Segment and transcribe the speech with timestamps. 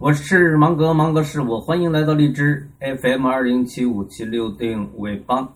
[0.00, 5.46] 我是芒格，芒格是我，欢迎来到荔枝 FM 二零七五七六定位帮。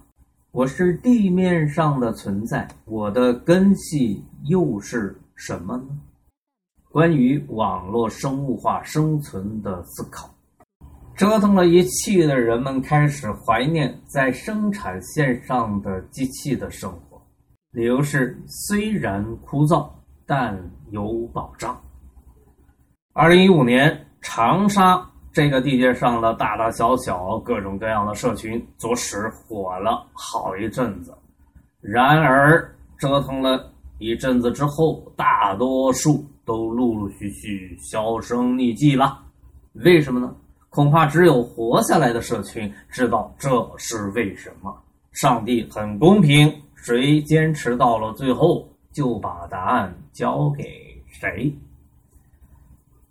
[0.52, 5.98] 我是地面上的存在，我的根系又是什么呢？
[6.90, 10.28] 关于网络生物化生存的思考，
[11.16, 17.18] 折腾了一气的人们开始怀念在生产线上的机器的生活，
[17.70, 19.88] 理由是虽然枯燥，
[20.26, 20.54] 但
[20.90, 21.80] 有保障。
[23.14, 31.14] 二零一五年，长沙这个地界上的大大小小、各种各样的社群，着实火了好一阵子。
[31.80, 36.24] 然而，折腾了一阵子之后，大多数。
[36.46, 39.18] 都陆陆续续销声匿迹了，
[39.76, 40.36] 为什么呢？
[40.68, 43.48] 恐怕只有活下来的社群知道这
[43.78, 44.70] 是为什么。
[45.12, 50.64] 上帝很公平，谁坚持到了最后，就把答案交给
[51.06, 51.50] 谁。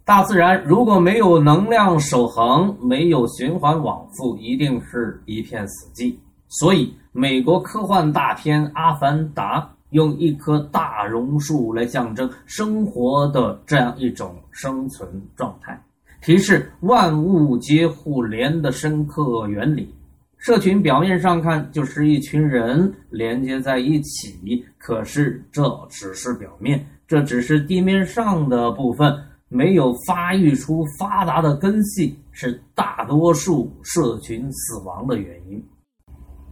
[0.06, 6.16] 大自然如果没有能量守恒，没有循环往复，一定是一片死寂。
[6.48, 9.60] 所以，美国科幻大片《阿凡达》。
[9.94, 15.80] 用一棵大榕树来象征生活的这样一种生存状态，
[16.20, 19.94] 提示万物皆互联的深刻原理。
[20.40, 29.16] 社群表面上看就是一群人连接在一起，可是这只是表面，这只是地面上的部分，
[29.54, 35.64] 没有发育出发达的根系，是大多数社群死亡的原因。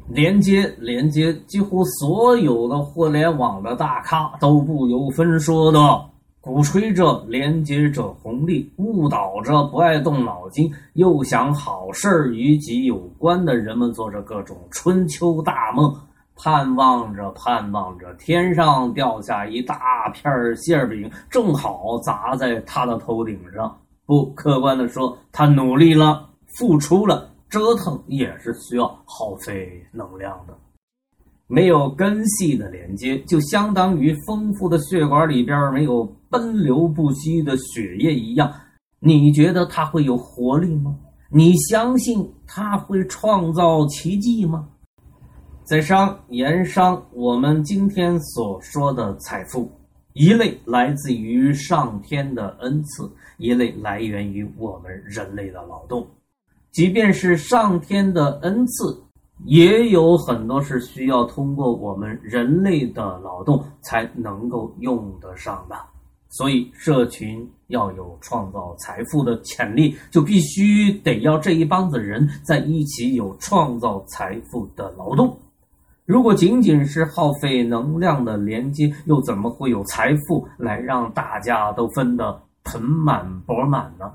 [0.08, 5.80] 连接连接，几乎所有的互联网的大咖都不由分说的
[6.40, 15.96] 鼓吹着连接者红利，误导着不爱动脑筋又想好事与己有关的人们，做着各种春秋大梦，
[16.36, 23.78] 盼望着盼望着天上掉下一大片馅饼，正好砸在他的头顶上。
[24.06, 27.30] 不客观的说，他努力了，付出了。
[27.50, 30.58] 折腾也是需要耗费能量的，
[31.48, 38.50] 没有根系的连接，就相当于丰富的血管里边没有奔流不息的血液一样。
[39.00, 40.96] 你觉得它会有活力吗？
[41.30, 44.70] 你相信它会创造奇迹吗？
[45.72, 49.72] 在商言商，我们今天所说的财富，
[50.12, 56.06] 一类来自于上天的恩赐，一类来源于我们人类的劳动。
[56.74, 59.02] 即便是上天的恩赐，
[59.46, 65.76] 也有很多是需要通过我们人类的劳动才能够用得上的。
[66.28, 75.34] 所以，社群要有创造财富的潜力，就必须得要这一帮子人在一起有创造财富的劳动。
[76.12, 84.12] 如果仅仅是耗费能量的连接，又怎么会有财富来让大家都分得盆满钵满呢？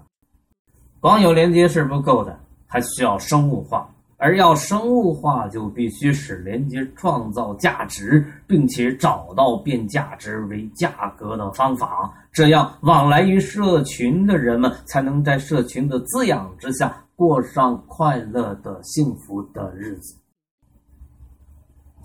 [1.01, 2.39] 光有连接是不够的。
[2.67, 20.15] 还需要生物化，而要生物化，就必须使连接创造价值，并且找到变价值为价格的方法，这样往来于社群的人们才能在社群的滋养之下过上快乐的幸福的日子。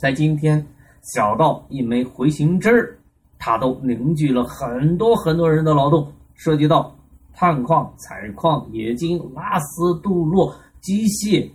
[0.01, 0.65] 在今天，
[1.03, 2.97] 小到一枚回形针儿，
[3.37, 6.91] 它都凝聚了很多很多人的劳动，涉及到。
[7.33, 10.51] 探矿、采矿、冶金、拉丝、镀铬、
[10.81, 11.47] 机械，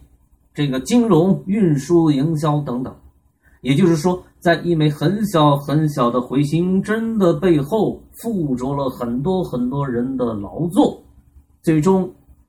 [0.55, 2.97] 这个金融、运输、营销等等。
[3.63, 11.03] 也就是说，在一枚很小很小的回形针的背后，附着了很多很多人的劳作，
[11.63, 12.09] 最终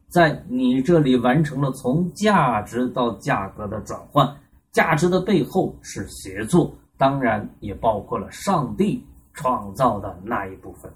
[0.10, 4.32] 在你这里完成了从价值到价格的转换。
[4.78, 10.92] 价值的背后是协作，当然也包括了上帝创造的那一部分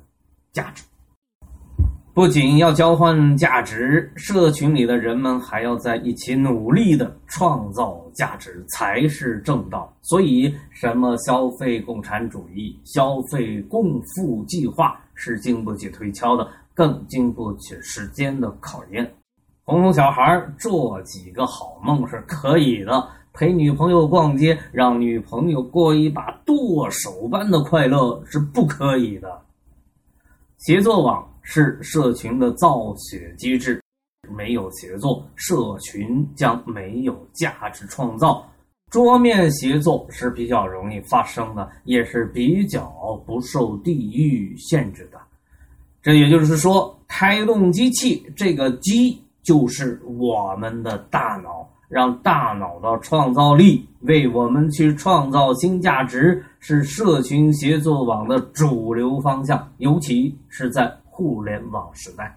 [0.54, 0.84] 价值。
[2.14, 9.92] 不仅要交换价值，社群里的人们还要在一起努力的创造价值，才是正道。
[10.04, 19.12] 所以，什么消费共产主义、消费共富计划是经不起推敲的，更经不起时间的考验。
[19.64, 29.42] 哄哄小孩做几个好梦是可以的，陪女朋友逛街，让女朋友过一把剁手般的快乐是不可以的。
[30.58, 31.28] 协作网。
[31.44, 33.82] 是社群的造血机制，
[34.30, 38.48] 没有协作，社群将没有价值创造。
[38.92, 45.20] 桌面协作是比较容易发生的，也是比较不受地域限制的。
[46.00, 51.61] 这也就是说，开动机器，这个机就是我们的大脑。
[51.92, 62.34] 让大脑的创造力为我们去创造新价值，是社群协作网的主流方向，尤其是在互联网时代。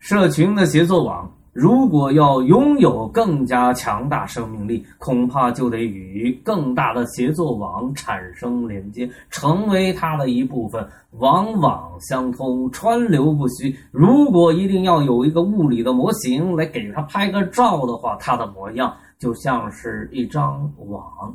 [0.00, 1.32] 社群的协作网。
[1.54, 13.74] 如果要拥有更加强大生命力，恐怕就得与更大的协作网产生连接，成为它的一部分，网网相通，川流不息。
[13.92, 21.32] 如果一定要有一个物理的模型来给它拍个照的话，它的模样就像是一张网，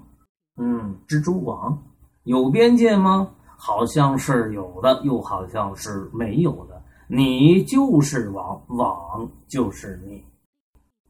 [0.57, 1.81] 嗯，蜘蛛网，
[2.25, 3.29] 有边界吗？
[3.55, 6.78] 好像是有的，又好像是没有的。
[7.11, 10.23] 你就是网，网就是你。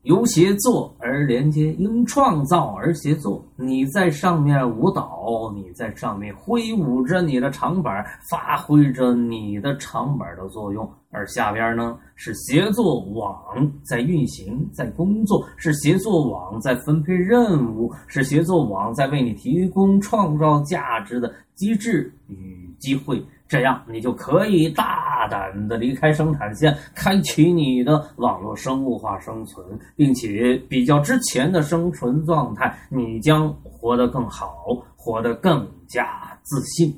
[0.03, 3.45] 由协作而连接，因创造而协作。
[3.57, 10.89] 你在上面舞蹈，你在上面挥舞着你的长板，发挥着你的长板的作用。
[11.11, 23.21] 而下边呢，是协作网在运行，在工作，是协作网在分配任务，是协作网在为你提供创造价值的机制与机会。
[23.49, 34.55] 这样，你就可以大大胆的离开生产线，开启你的网络生物化生存，并且比较之前的生存状态，你将活得更好，
[34.95, 36.97] 活得更加自信。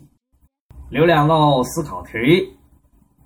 [0.91, 2.11] 留两道思考题：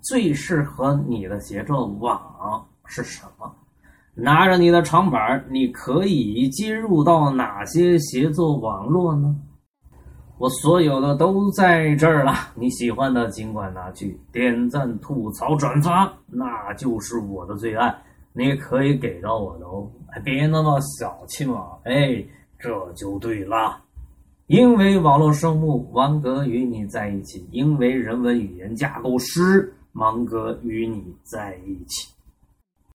[0.01, 3.53] 最适合你的协作网是什么？
[4.13, 9.35] 拿着你的长板，你可以接入到哪些协作网络呢？
[10.37, 17.95] 我所有的都在这儿了，你喜欢的尽管拿去点赞、吐槽、转发，那就是我的最爱。
[18.33, 19.89] 你可以给到我的哦，
[20.23, 21.67] 别那么小气嘛！
[21.83, 22.21] 哎，
[22.59, 23.81] 这就对了，
[24.47, 32.09] 因为网络生物王哥与你在一起，因为人文语言架构师芒格与你在一起。